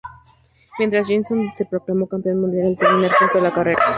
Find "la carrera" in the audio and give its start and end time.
3.39-3.83